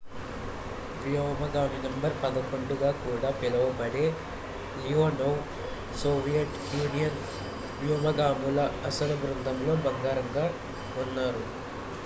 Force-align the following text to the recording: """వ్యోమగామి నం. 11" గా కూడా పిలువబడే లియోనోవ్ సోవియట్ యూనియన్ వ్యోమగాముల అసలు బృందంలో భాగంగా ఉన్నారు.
"""వ్యోమగామి 1.01 1.79
నం. 1.83 1.91
11" 2.21 2.41
గా 2.79 2.89
కూడా 3.01 3.29
పిలువబడే 3.41 4.05
లియోనోవ్ 4.77 5.37
సోవియట్ 5.95 6.57
యూనియన్ 6.73 7.19
వ్యోమగాముల 7.81 8.59
అసలు 8.85 9.17
బృందంలో 9.21 9.75
భాగంగా 9.85 10.47
ఉన్నారు. 11.03 11.43